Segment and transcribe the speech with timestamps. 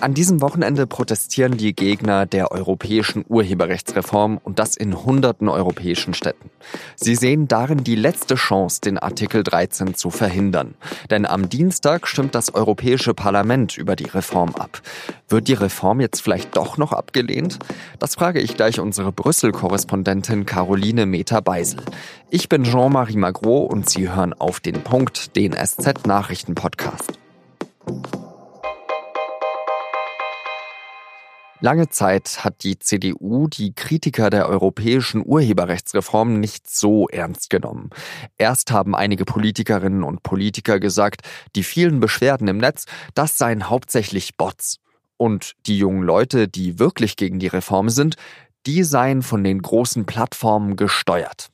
[0.00, 6.50] An diesem Wochenende protestieren die Gegner der europäischen Urheberrechtsreform und das in hunderten europäischen Städten.
[6.94, 10.74] Sie sehen darin die letzte Chance, den Artikel 13 zu verhindern.
[11.10, 14.82] Denn am Dienstag stimmt das Europäische Parlament über die Reform ab.
[15.28, 17.58] Wird die Reform jetzt vielleicht doch noch abgelehnt?
[17.98, 21.80] Das frage ich gleich unsere Brüssel-Korrespondentin Caroline Meter-Beisel.
[22.30, 27.18] Ich bin Jean-Marie Magro und Sie hören auf den Punkt, den SZ-Nachrichten-Podcast.
[31.60, 37.90] Lange Zeit hat die CDU die Kritiker der europäischen Urheberrechtsreform nicht so ernst genommen.
[38.36, 41.22] Erst haben einige Politikerinnen und Politiker gesagt,
[41.56, 44.78] die vielen Beschwerden im Netz, das seien hauptsächlich Bots.
[45.16, 48.14] Und die jungen Leute, die wirklich gegen die Reform sind,
[48.66, 51.48] die seien von den großen Plattformen gesteuert.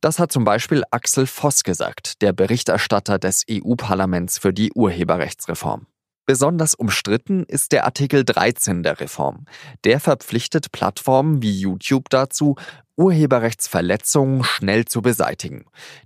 [0.00, 5.86] Das hat zum Beispiel Axel Voss gesagt, der Berichterstatter des EU-Parlaments für die Urheberrechtsreform.
[6.30, 9.46] Besonders umstritten ist der Artikel 13 der Reform.
[9.82, 12.54] Der verpflichtet Plattformen wie YouTube dazu,
[12.96, 15.64] Urheberrechtsverletzungen schnell zu beseitigen.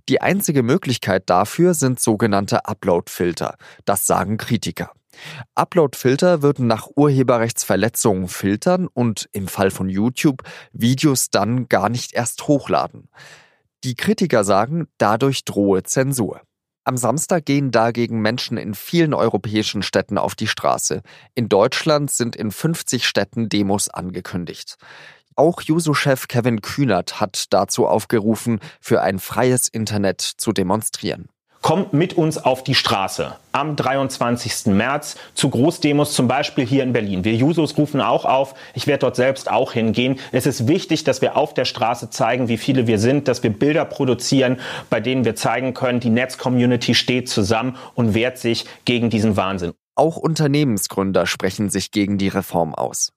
[0.09, 3.55] Die einzige Möglichkeit dafür sind sogenannte Upload-Filter.
[3.85, 4.93] Das sagen Kritiker.
[5.53, 10.41] Upload-Filter würden nach Urheberrechtsverletzungen filtern und im Fall von YouTube
[10.73, 13.09] Videos dann gar nicht erst hochladen.
[13.83, 16.41] Die Kritiker sagen, dadurch drohe Zensur.
[16.87, 21.01] Am Samstag gehen dagegen Menschen in vielen europäischen Städten auf die Straße.
[21.33, 24.77] In Deutschland sind in 50 Städten Demos angekündigt.
[25.35, 31.27] Auch Juso-Chef Kevin Kühnert hat dazu aufgerufen, für ein freies Internet zu demonstrieren.
[31.65, 34.67] Kommt mit uns auf die Straße am 23.
[34.67, 37.23] März zu Großdemos, zum Beispiel hier in Berlin.
[37.23, 38.53] Wir Jusos rufen auch auf.
[38.75, 40.19] Ich werde dort selbst auch hingehen.
[40.31, 43.49] Es ist wichtig, dass wir auf der Straße zeigen, wie viele wir sind, dass wir
[43.49, 44.59] Bilder produzieren,
[44.91, 49.73] bei denen wir zeigen können, die Netz-Community steht zusammen und wehrt sich gegen diesen Wahnsinn.
[49.95, 53.11] Auch Unternehmensgründer sprechen sich gegen die Reform aus.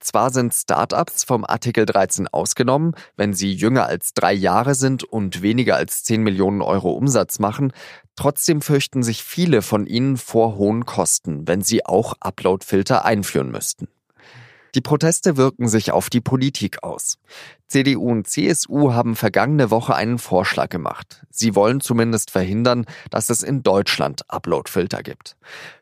[0.00, 5.42] Zwar sind Startups vom Artikel 13 ausgenommen, wenn sie jünger als drei Jahre sind und
[5.42, 7.72] weniger als 10 Millionen Euro Umsatz machen,
[8.16, 13.88] trotzdem fürchten sich viele von ihnen vor hohen Kosten, wenn sie auch Uploadfilter einführen müssten.
[14.74, 17.18] Die Proteste wirken sich auf die Politik aus.
[17.68, 21.26] CDU und CSU haben vergangene Woche einen Vorschlag gemacht.
[21.30, 25.36] Sie wollen zumindest verhindern, dass es in Deutschland Uploadfilter gibt.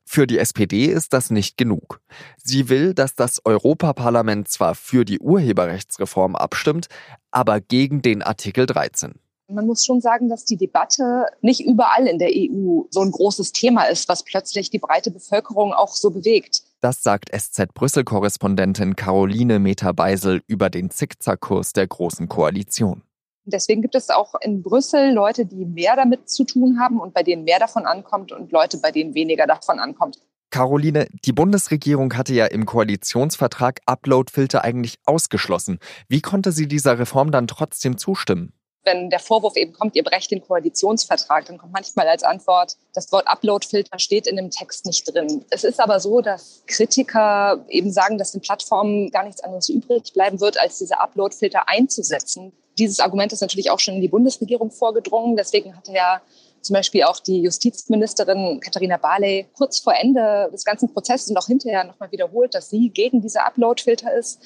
[0.05, 2.01] Für die SPD ist das nicht genug.
[2.37, 6.89] Sie will, dass das Europaparlament zwar für die Urheberrechtsreform abstimmt,
[7.31, 9.15] aber gegen den Artikel 13.
[9.47, 13.53] Man muss schon sagen, dass die Debatte nicht überall in der EU so ein großes
[13.53, 16.63] Thema ist, was plötzlich die breite Bevölkerung auch so bewegt.
[16.81, 23.03] Das sagt SZ-Brüssel-Korrespondentin Caroline Meter-Beisel über den Zickzackkurs der Großen Koalition.
[23.45, 27.23] Deswegen gibt es auch in Brüssel Leute, die mehr damit zu tun haben und bei
[27.23, 30.19] denen mehr davon ankommt und Leute, bei denen weniger davon ankommt.
[30.51, 35.79] Caroline, die Bundesregierung hatte ja im Koalitionsvertrag Uploadfilter eigentlich ausgeschlossen.
[36.09, 38.53] Wie konnte sie dieser Reform dann trotzdem zustimmen?
[38.85, 43.13] Wenn der Vorwurf eben kommt, ihr brecht den Koalitionsvertrag, dann kommt manchmal als Antwort, das
[43.13, 45.45] Wort Uploadfilter steht in dem Text nicht drin.
[45.51, 50.13] Es ist aber so, dass Kritiker eben sagen, dass den Plattformen gar nichts anderes übrig
[50.13, 52.53] bleiben wird, als diese Uploadfilter einzusetzen.
[52.79, 55.37] Dieses Argument ist natürlich auch schon in die Bundesregierung vorgedrungen.
[55.37, 56.23] Deswegen hatte ja
[56.63, 61.47] zum Beispiel auch die Justizministerin Katharina Barley kurz vor Ende des ganzen Prozesses und auch
[61.47, 64.41] hinterher nochmal wiederholt, dass sie gegen diese Upload-Filter ist.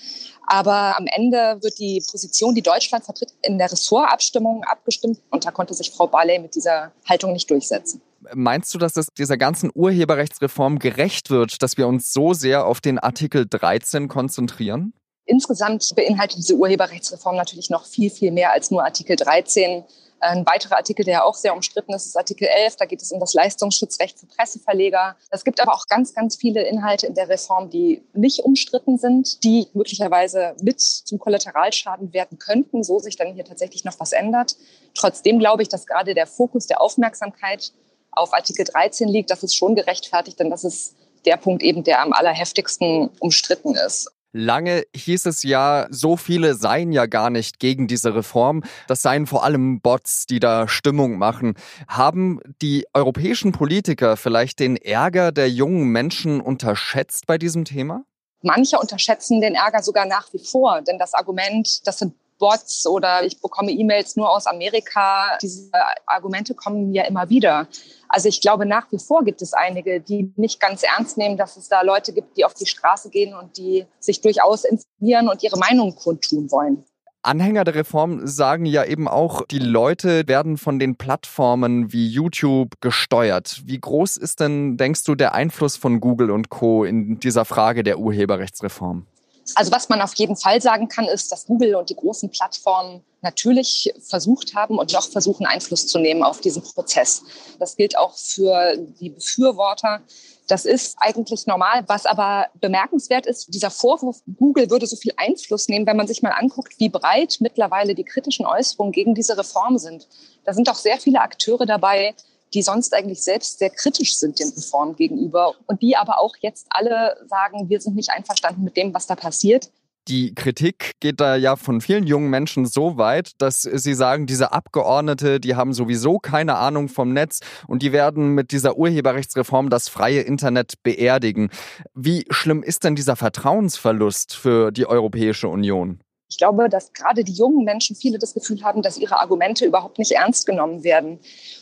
[0.47, 5.51] Aber am Ende wird die Position, die Deutschland vertritt, in der Ressortabstimmung abgestimmt und da
[5.51, 8.01] konnte sich Frau Barley mit dieser Haltung nicht durchsetzen.
[8.33, 12.81] Meinst du, dass es dieser ganzen Urheberrechtsreform gerecht wird, dass wir uns so sehr auf
[12.81, 14.95] den Artikel 13 konzentrieren?
[15.27, 19.85] Insgesamt beinhaltet diese Urheberrechtsreform natürlich noch viel, viel mehr als nur Artikel 13.
[20.25, 22.77] Ein weiterer Artikel, der auch sehr umstritten ist, ist Artikel 11.
[22.77, 25.17] Da geht es um das Leistungsschutzrecht für Presseverleger.
[25.31, 29.45] Es gibt aber auch ganz, ganz viele Inhalte in der Reform, die nicht umstritten sind,
[29.45, 34.57] die möglicherweise mit zum Kollateralschaden werden könnten, so sich dann hier tatsächlich noch was ändert.
[34.95, 37.73] Trotzdem glaube ich, dass gerade der Fokus der Aufmerksamkeit
[38.11, 39.31] auf Artikel 13 liegt.
[39.31, 40.97] Das ist schon gerechtfertigt, denn das ist
[41.27, 44.11] der Punkt eben, der am allerheftigsten umstritten ist.
[44.37, 48.65] Lange hieß es ja, so viele seien ja gar nicht gegen diese Reform.
[48.89, 51.55] Das seien vor allem Bots, die da Stimmung machen.
[51.87, 58.03] Haben die europäischen Politiker vielleicht den Ärger der jungen Menschen unterschätzt bei diesem Thema?
[58.43, 63.25] Manche unterschätzen den Ärger sogar nach wie vor, denn das Argument, das sind Bots oder
[63.25, 65.39] ich bekomme E-Mails nur aus Amerika.
[65.41, 65.71] Diese
[66.07, 67.69] Argumente kommen ja immer wieder.
[68.09, 71.57] Also ich glaube, nach wie vor gibt es einige, die nicht ganz ernst nehmen, dass
[71.57, 75.43] es da Leute gibt, die auf die Straße gehen und die sich durchaus informieren und
[75.43, 76.85] ihre Meinung kundtun wollen.
[77.25, 82.75] Anhänger der Reform sagen ja eben auch, die Leute werden von den Plattformen wie YouTube
[82.83, 83.63] gesteuert.
[83.65, 86.85] Wie groß ist denn, denkst du, der Einfluss von Google und Co.
[86.85, 89.07] in dieser Frage der Urheberrechtsreform?
[89.55, 93.05] Also was man auf jeden Fall sagen kann, ist, dass Google und die großen Plattformen
[93.21, 97.23] natürlich versucht haben und noch versuchen, Einfluss zu nehmen auf diesen Prozess.
[97.59, 100.03] Das gilt auch für die Befürworter.
[100.47, 101.85] Das ist eigentlich normal.
[101.87, 106.23] Was aber bemerkenswert ist, dieser Vorwurf, Google würde so viel Einfluss nehmen, wenn man sich
[106.23, 110.07] mal anguckt, wie breit mittlerweile die kritischen Äußerungen gegen diese Reform sind.
[110.45, 112.15] Da sind auch sehr viele Akteure dabei,
[112.55, 116.67] die sonst eigentlich selbst sehr kritisch sind den Reformen gegenüber und die aber auch jetzt
[116.71, 119.71] alle sagen, wir sind nicht einverstanden mit dem, was da passiert.
[120.07, 124.53] Die Kritik geht da ja von vielen jungen Menschen so weit, dass sie sagen, diese
[124.53, 129.89] Abgeordnete, die haben sowieso keine Ahnung vom Netz und die werden mit dieser Urheberrechtsreform das
[129.89, 131.49] freie Internet beerdigen.
[131.95, 136.04] Wie schlimm ist denn dieser Vertrauensverlust für die Europäische Union?
[136.35, 140.01] Ich glaube, dass gerade die jungen Menschen viele das Gefühl haben, dass ihre Argumente überhaupt
[140.01, 141.21] nicht ernst genommen werden.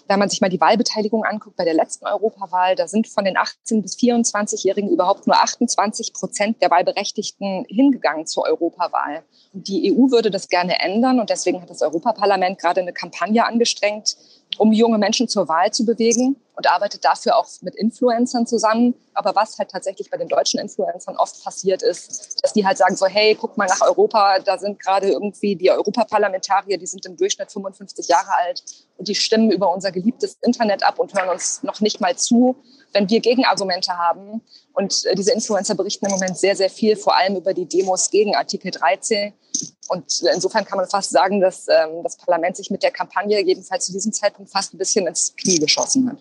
[0.08, 3.36] Wenn man sich mal die Wahlbeteiligung anguckt bei der letzten Europawahl, da sind von den
[3.36, 9.24] 18 bis 24-Jährigen überhaupt nur 28 Prozent der Wahlberechtigten hingegangen zur Europawahl.
[9.52, 14.16] Die EU würde das gerne ändern und deswegen hat das Europaparlament gerade eine Kampagne angestrengt,
[14.56, 18.94] um junge Menschen zur Wahl zu bewegen und arbeitet dafür auch mit Influencern zusammen.
[19.14, 22.94] Aber was halt tatsächlich bei den deutschen Influencern oft passiert ist, dass die halt sagen
[22.94, 27.16] so, hey, guck mal nach Europa, da sind gerade irgendwie die Europaparlamentarier, die sind im
[27.16, 28.62] Durchschnitt 55 Jahre alt
[28.96, 32.56] und die stimmen über unser geliebtes Internet ab und hören uns noch nicht mal zu,
[32.92, 34.40] wenn wir Gegenargumente haben.
[34.72, 38.08] Und äh, diese Influencer berichten im Moment sehr, sehr viel, vor allem über die Demos
[38.10, 39.34] gegen Artikel 13.
[39.88, 43.86] Und insofern kann man fast sagen, dass ähm, das Parlament sich mit der Kampagne jedenfalls
[43.86, 46.18] zu diesem Zeitpunkt fast ein bisschen ins Knie geschossen hat.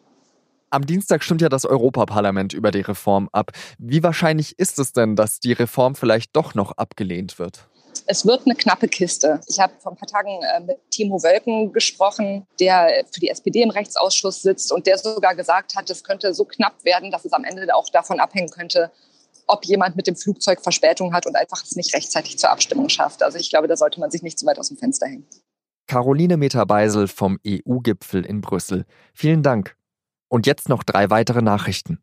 [0.73, 3.51] Am Dienstag stimmt ja das Europaparlament über die Reform ab.
[3.77, 7.67] Wie wahrscheinlich ist es denn, dass die Reform vielleicht doch noch abgelehnt wird?
[8.05, 9.41] Es wird eine knappe Kiste.
[9.47, 13.61] Ich habe vor ein paar Tagen äh, mit Timo Wölken gesprochen, der für die SPD
[13.61, 17.33] im Rechtsausschuss sitzt und der sogar gesagt hat, es könnte so knapp werden, dass es
[17.33, 18.91] am Ende auch davon abhängen könnte,
[19.47, 23.23] ob jemand mit dem Flugzeug Verspätung hat und einfach es nicht rechtzeitig zur Abstimmung schafft.
[23.23, 25.27] Also ich glaube, da sollte man sich nicht zu weit aus dem Fenster hängen.
[25.87, 28.85] Caroline Meter-Beisel vom EU-Gipfel in Brüssel.
[29.13, 29.75] Vielen Dank.
[30.31, 31.99] Und jetzt noch drei weitere Nachrichten.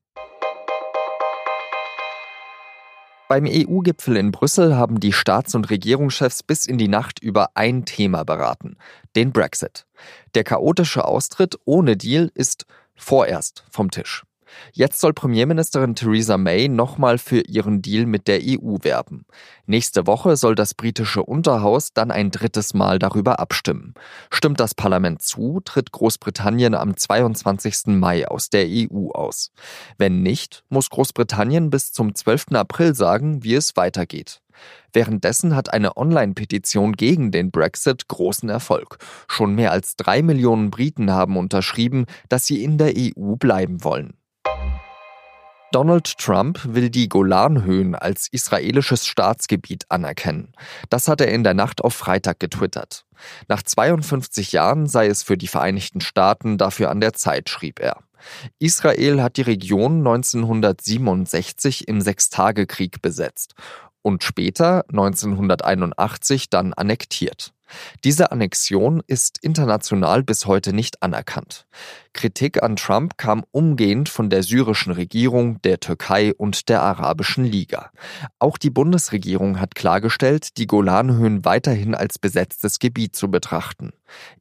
[3.27, 7.87] Beim EU-Gipfel in Brüssel haben die Staats- und Regierungschefs bis in die Nacht über ein
[7.87, 8.77] Thema beraten,
[9.17, 9.87] den Brexit.
[10.35, 12.67] Der chaotische Austritt ohne Deal ist
[12.97, 14.25] vorerst vom Tisch.
[14.73, 19.25] Jetzt soll Premierministerin Theresa May nochmal für ihren Deal mit der EU werben.
[19.67, 23.95] Nächste Woche soll das britische Unterhaus dann ein drittes Mal darüber abstimmen.
[24.31, 27.87] Stimmt das Parlament zu, tritt Großbritannien am 22.
[27.87, 29.53] Mai aus der EU aus.
[29.97, 32.53] Wenn nicht, muss Großbritannien bis zum 12.
[32.53, 34.41] April sagen, wie es weitergeht.
[34.93, 38.99] Währenddessen hat eine Online-Petition gegen den Brexit großen Erfolg.
[39.29, 44.18] Schon mehr als drei Millionen Briten haben unterschrieben, dass sie in der EU bleiben wollen.
[45.71, 50.53] Donald Trump will die Golanhöhen als israelisches Staatsgebiet anerkennen.
[50.89, 53.05] Das hat er in der Nacht auf Freitag getwittert.
[53.49, 57.99] Nach 52 Jahren sei es für die Vereinigten Staaten dafür an der Zeit, schrieb er.
[58.59, 63.55] Israel hat die Region 1967 im Sechstagekrieg besetzt
[64.01, 67.53] und später 1981 dann annektiert.
[68.05, 71.67] Diese Annexion ist international bis heute nicht anerkannt.
[72.13, 77.91] Kritik an Trump kam umgehend von der syrischen Regierung, der Türkei und der Arabischen Liga.
[78.39, 83.93] Auch die Bundesregierung hat klargestellt, die Golanhöhen weiterhin als besetztes Gebiet zu betrachten.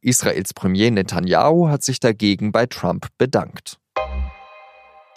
[0.02, 3.80] Israels Premier Netanyahu hat sich dagegen bei Trump bedankt.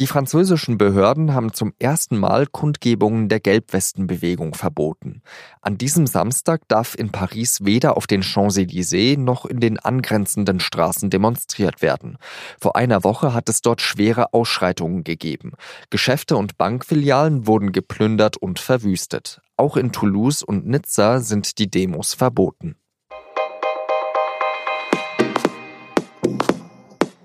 [0.01, 5.21] Die französischen Behörden haben zum ersten Mal Kundgebungen der Gelbwestenbewegung verboten.
[5.61, 11.11] An diesem Samstag darf in Paris weder auf den Champs-Élysées noch in den angrenzenden Straßen
[11.11, 12.17] demonstriert werden.
[12.59, 15.53] Vor einer Woche hat es dort schwere Ausschreitungen gegeben.
[15.91, 19.43] Geschäfte und Bankfilialen wurden geplündert und verwüstet.
[19.59, 22.77] Auch in Toulouse und Nizza sind die Demos verboten.